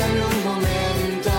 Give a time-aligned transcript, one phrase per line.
[0.00, 1.30] Bésame un momento,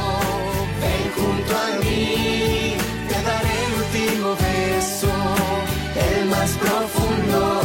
[0.82, 2.76] ven junto a mí,
[3.10, 5.12] te daré el último beso,
[5.96, 7.62] el más profundo.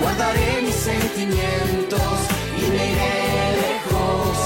[0.00, 2.18] Guardaré mis sentimientos
[2.56, 3.16] y me iré
[3.64, 4.36] lejos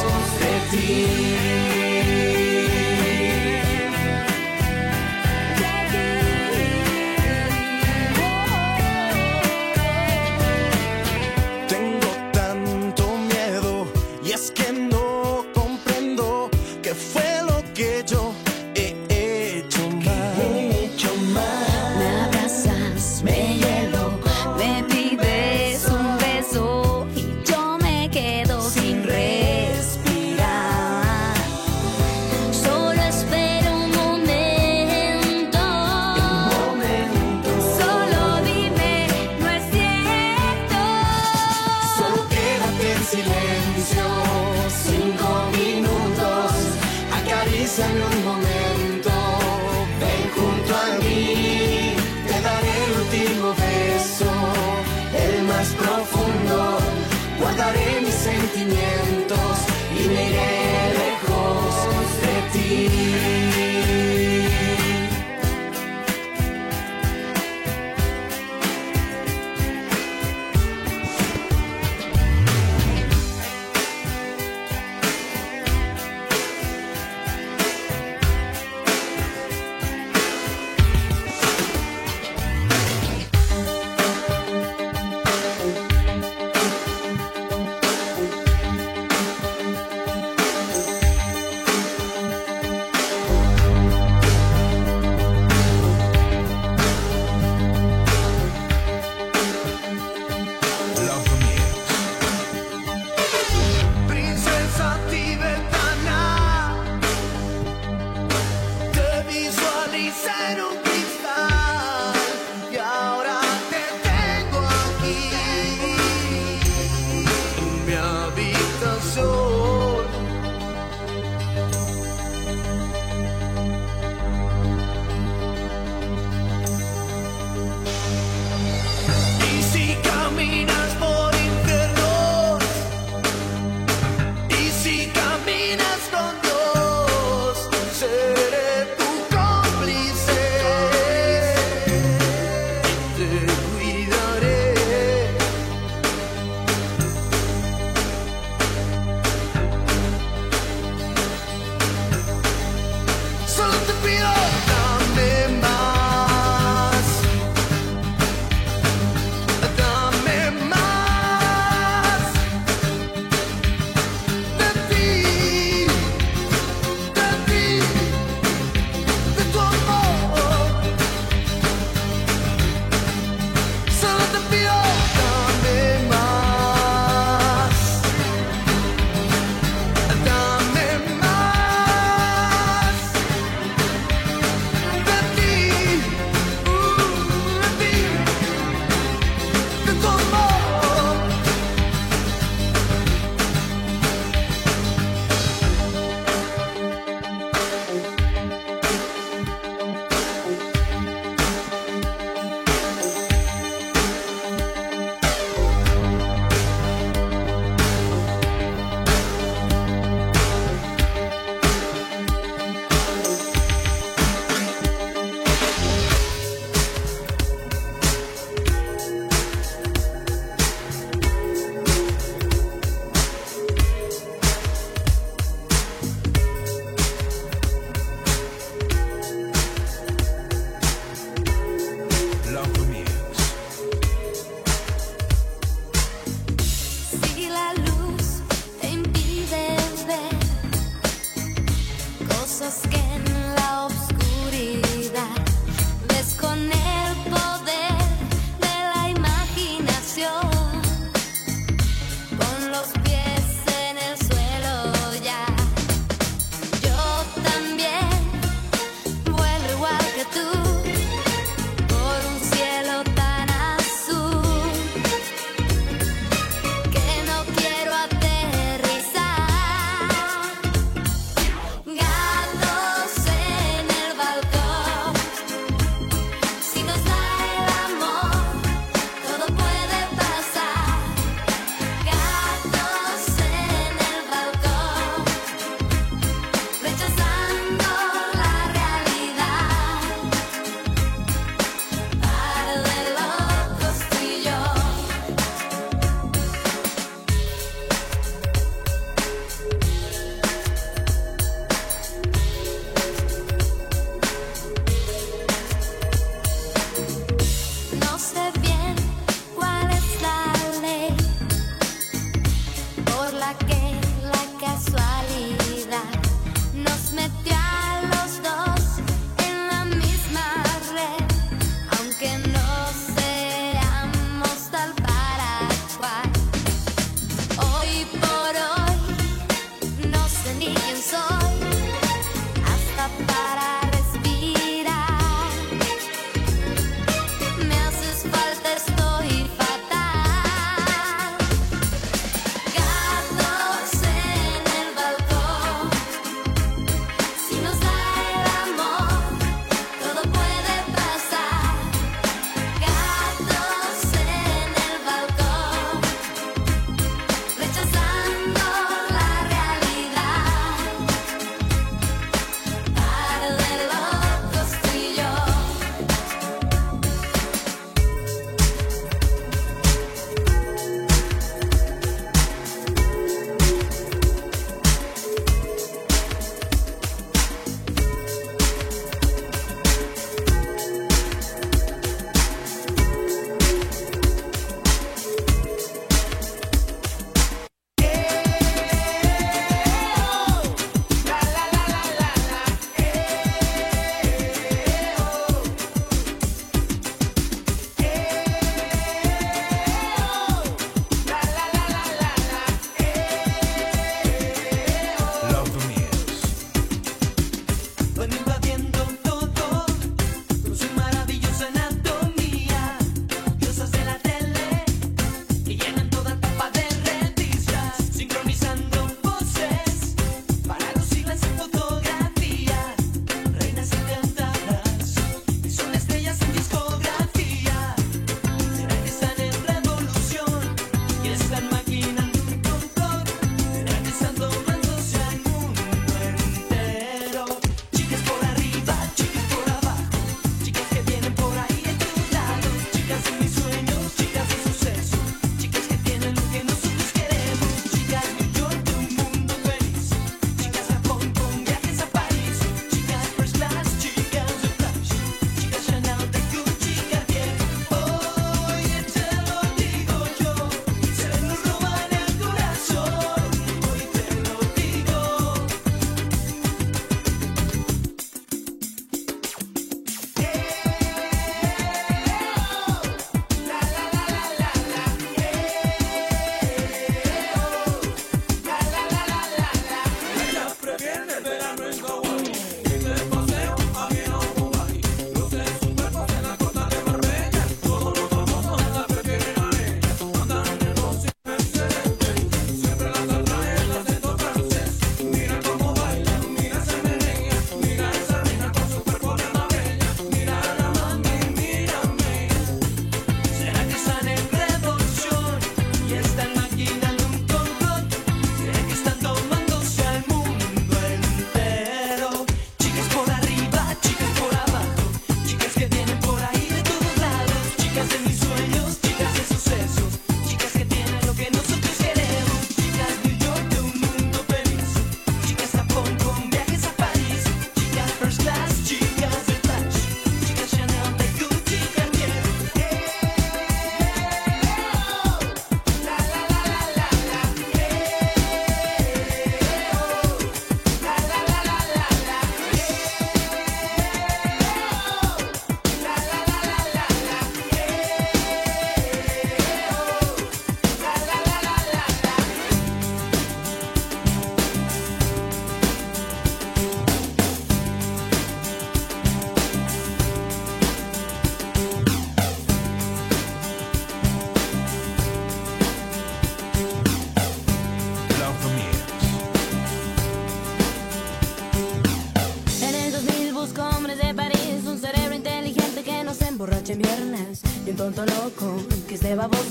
[0.40, 1.51] de ti.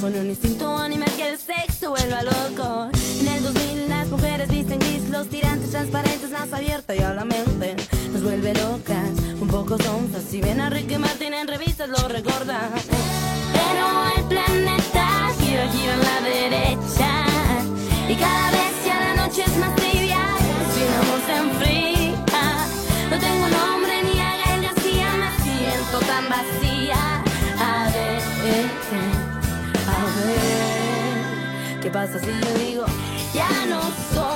[0.01, 2.89] Con un instinto animal que el sexo vuelva loco.
[3.19, 7.23] En el 2000 las mujeres visten gris, los tirantes transparentes, más abierta y a la
[7.23, 7.75] mente
[8.11, 10.23] nos vuelve locas, un poco tontas.
[10.27, 12.71] Si ven a Ricky Martin en revistas lo recordan.
[13.53, 17.25] Pero el planeta gira, gira a la derecha
[18.09, 20.37] y cada vez ya la noche es más trivial.
[20.73, 22.67] Si se enfría,
[23.11, 27.10] no tengo nombre ni a Gael García, me siento tan vacía.
[28.41, 28.43] A
[30.25, 32.85] ver, ¿qué pasa si yo digo,
[33.35, 33.81] ya no
[34.13, 34.30] soy?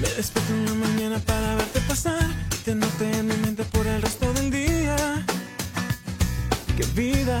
[0.00, 2.24] Me despierto en la mañana para verte pasar.
[2.52, 4.96] Y te noté en mi mente por el resto del día.
[6.76, 7.40] Qué vida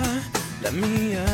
[0.62, 1.24] la mía.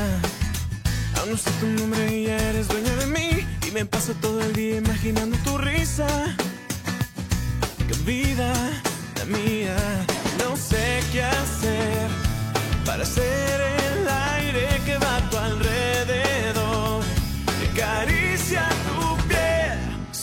[1.19, 3.47] Aún no sé tu nombre y ya eres dueña de mí.
[3.67, 6.07] Y me paso todo el día imaginando tu risa.
[7.89, 8.53] Qué vida
[9.17, 9.77] la mía.
[10.41, 12.09] No sé qué hacer
[12.85, 13.84] para ser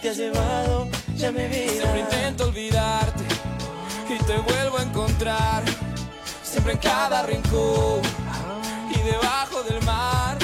[0.00, 1.72] te ha llevado ya me vida.
[1.72, 3.24] Siempre intento olvidarte
[4.08, 5.62] y te vuelvo a encontrar.
[6.42, 8.00] Siempre en cada rincón
[8.90, 10.38] y debajo del mar.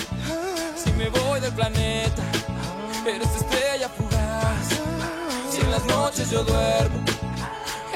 [0.77, 2.23] Si me voy del planeta,
[3.07, 4.69] eres estrella fugaz.
[5.51, 6.99] Si en las noches yo duermo,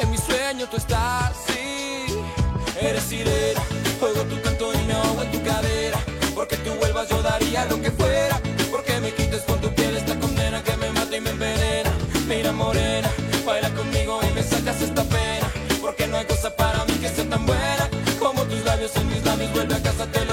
[0.00, 1.32] en mi sueño tú estás.
[1.48, 2.06] Sí,
[2.80, 3.60] eres sirena,
[3.98, 5.98] juego tu canto y me ahogo en tu cadera.
[6.34, 9.57] Porque tú vuelvas yo daría lo que fuera, porque me quites con
[12.28, 13.08] Mira morena,
[13.46, 15.50] baila conmigo y me sacas esta pena
[15.80, 19.24] Porque no hay cosa para mí que sea tan buena Como tus labios en mis
[19.24, 20.27] labios, vuelve a casa, te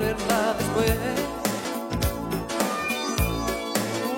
[0.00, 0.92] después.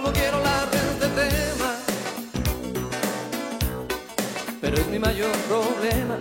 [0.03, 1.71] No quiero hablar de este tema,
[4.61, 6.19] pero es mi mayor problema.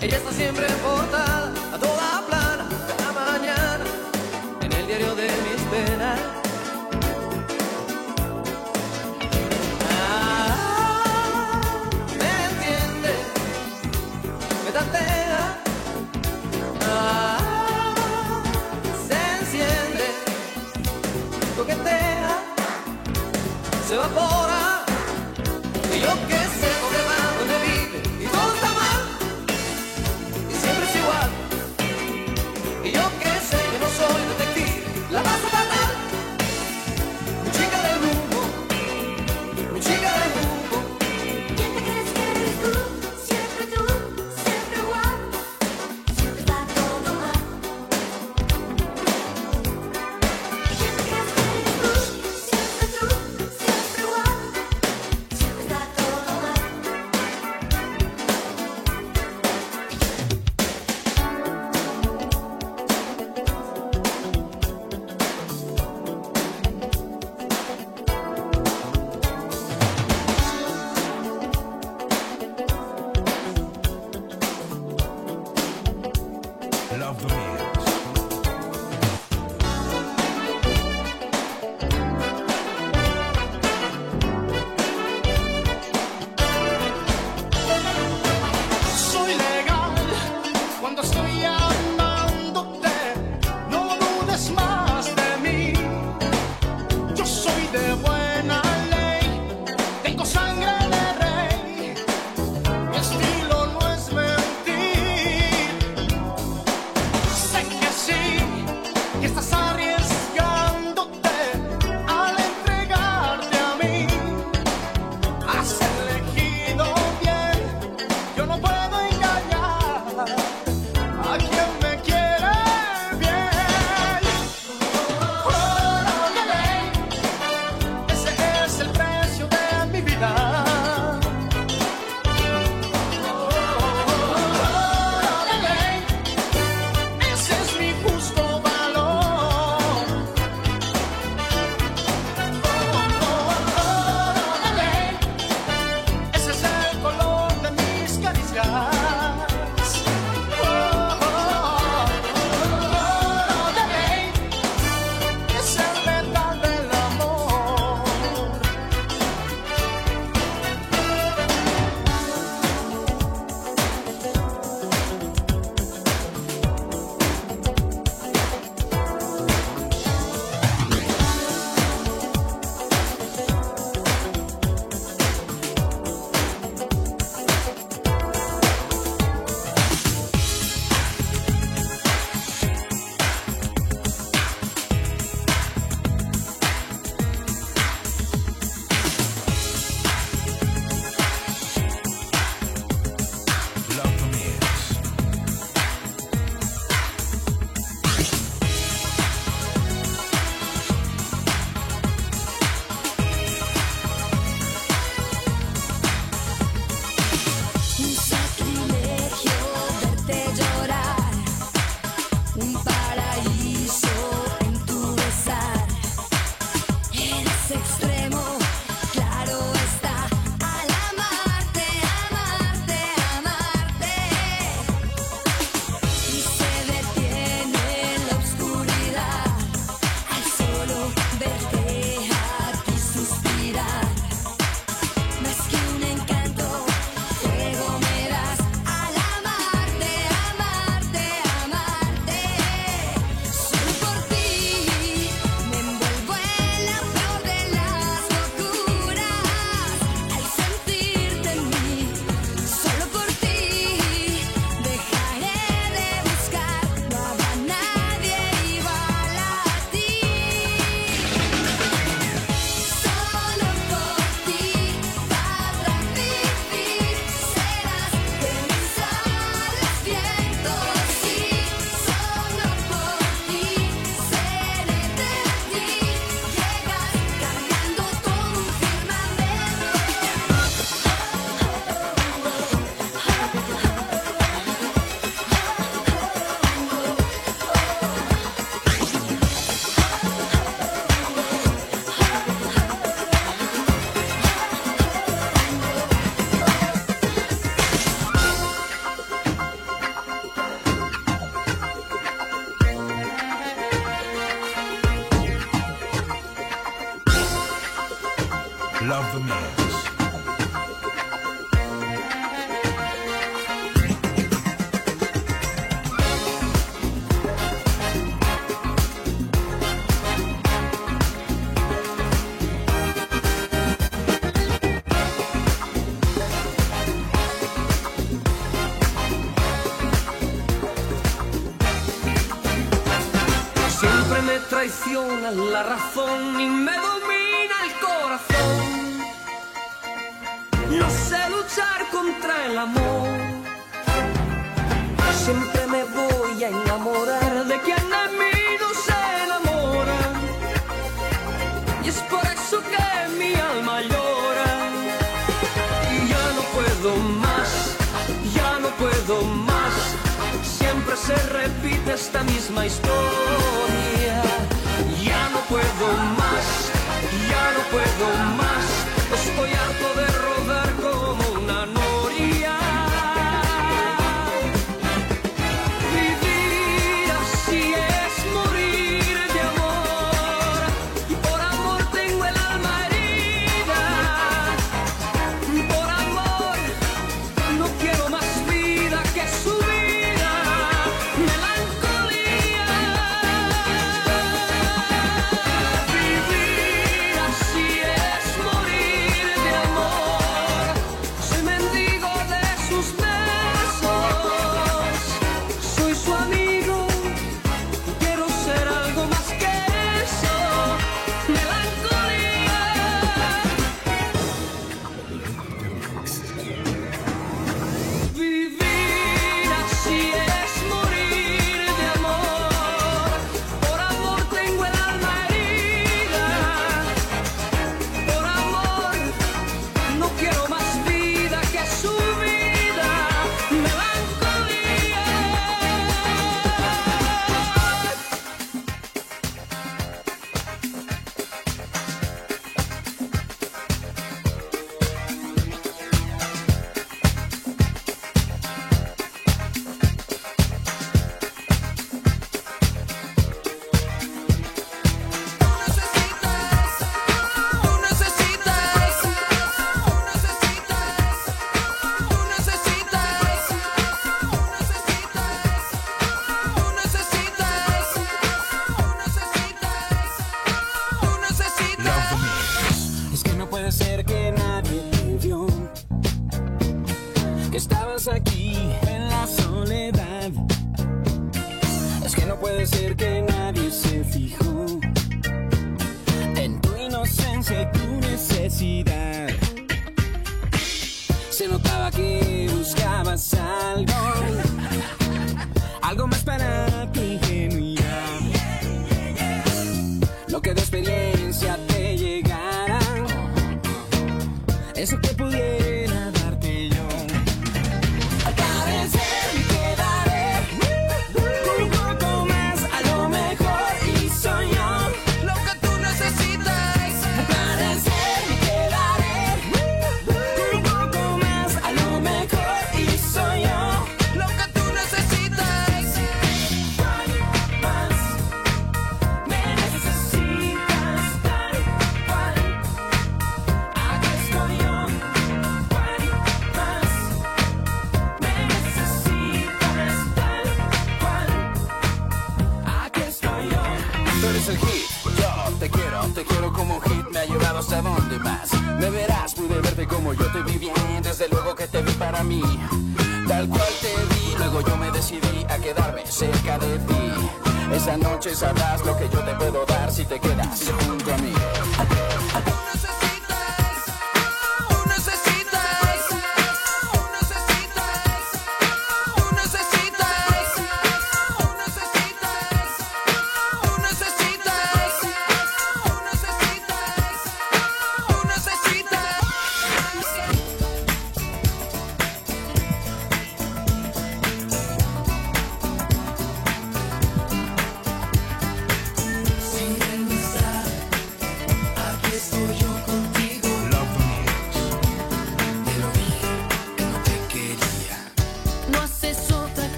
[0.00, 1.39] Ella está siempre portada.
[23.90, 24.39] 这个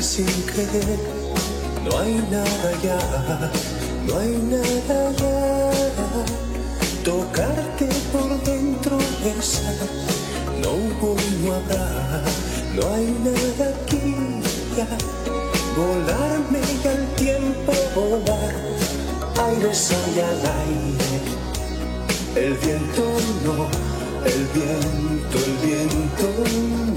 [0.00, 0.98] sin querer.
[1.84, 3.50] No hay nada ya,
[4.06, 5.70] no hay nada ya.
[7.04, 9.74] Tocarte por dentro, besar,
[10.62, 12.22] no hubo y no habrá,
[12.74, 14.14] no hay nada aquí
[14.76, 14.88] ya.
[15.76, 18.54] Volarme y al tiempo volar,
[19.46, 21.20] aire, sol y al aire.
[22.34, 23.04] El viento
[23.44, 23.68] no,
[24.24, 26.26] el viento, el viento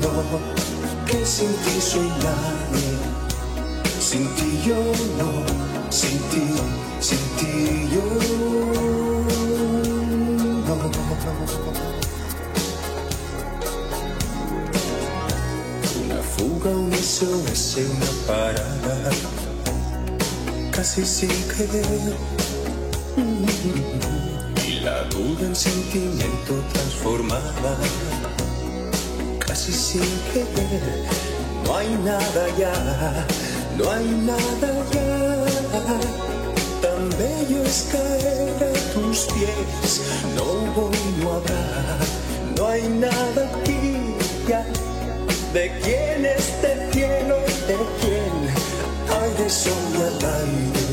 [0.02, 0.45] no,
[1.26, 2.94] sin ti soy nadie.
[4.00, 4.78] Sin ti yo
[5.18, 5.32] no,
[5.90, 6.46] sin ti,
[7.00, 8.06] sin ti yo.
[16.04, 18.96] Una fuga, un SOS, una parada,
[20.72, 22.16] casi sin querer.
[24.68, 27.78] Y la duda en sentimiento transformada,
[29.66, 31.06] casi sin querer.
[31.64, 33.26] No hay nada ya,
[33.78, 35.46] no hay nada ya.
[36.82, 40.02] Tan bello es caer a tus pies,
[40.36, 41.98] no hubo y no habrá,
[42.58, 44.16] no hay nada aquí
[44.48, 44.66] ya.
[45.54, 47.38] ¿De quién este cielo?
[47.68, 48.36] ¿De quién?
[49.18, 50.86] Hay de sol al aire.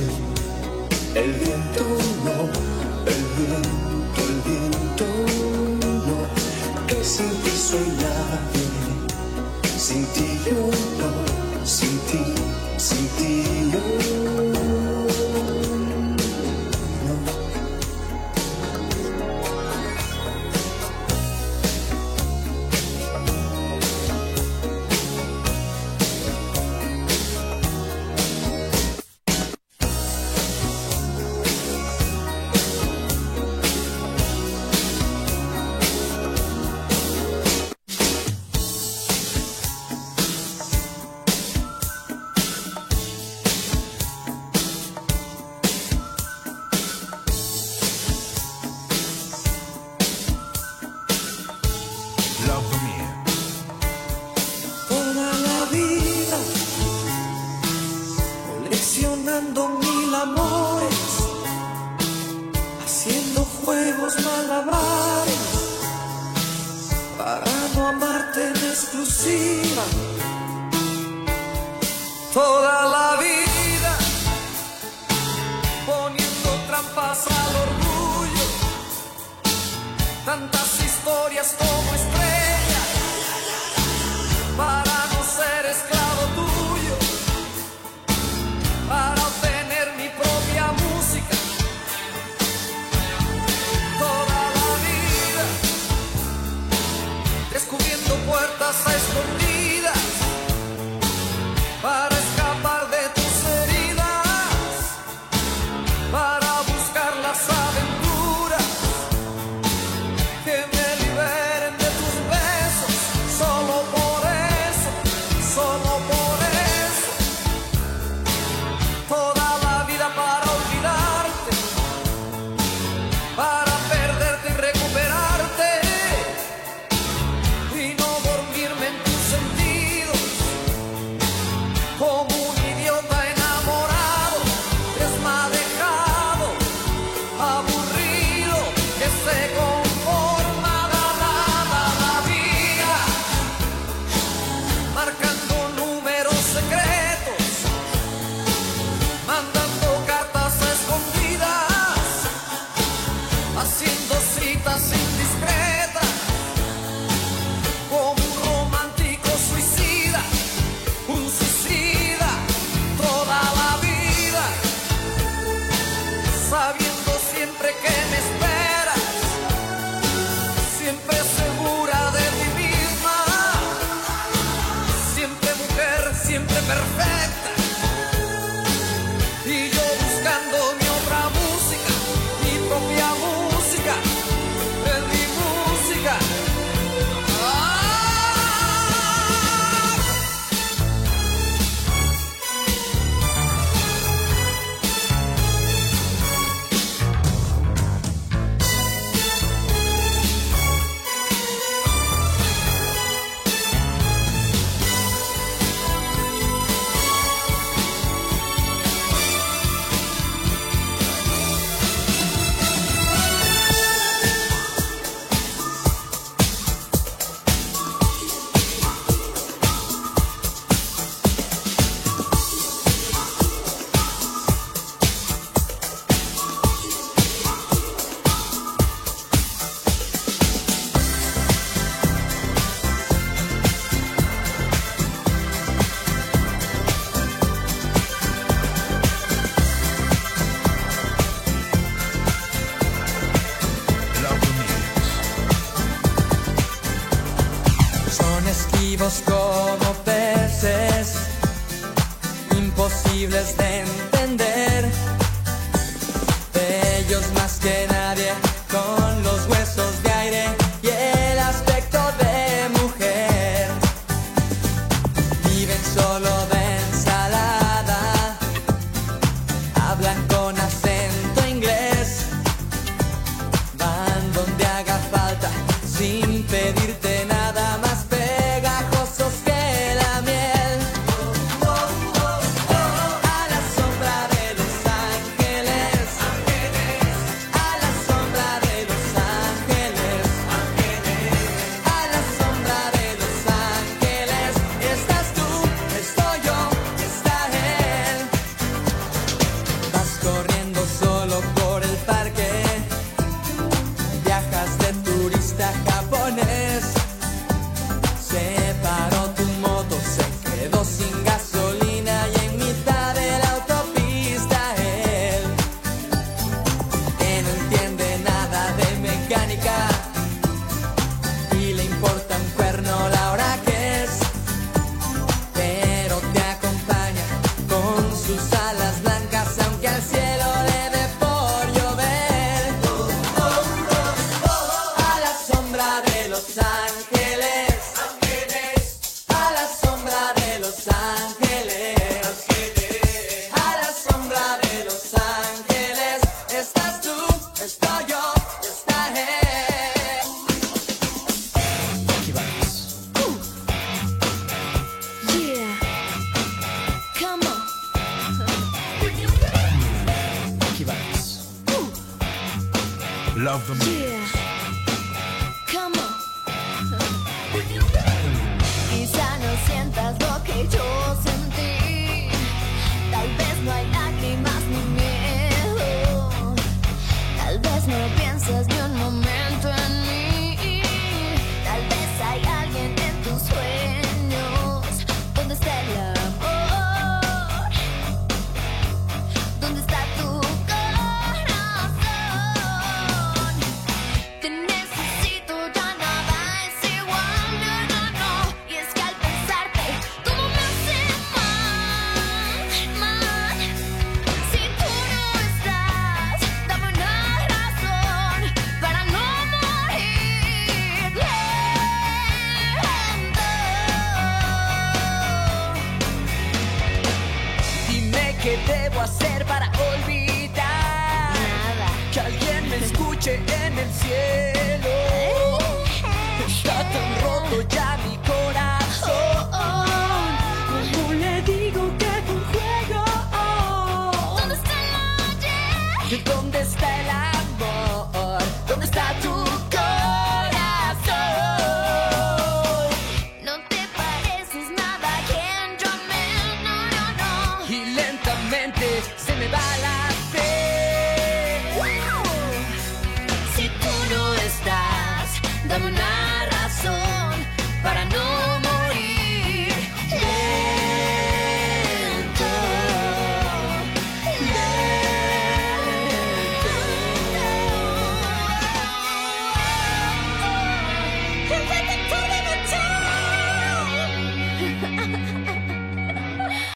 [1.15, 1.85] El viento
[2.25, 2.39] no,
[3.13, 5.05] el viento, el viento
[6.07, 6.87] no.
[6.87, 8.12] Que sin ti soy nadie.
[10.45, 12.42] Yo no, sin